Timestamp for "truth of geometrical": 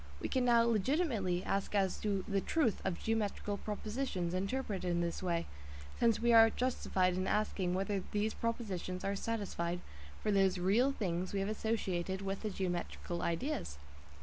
2.41-3.57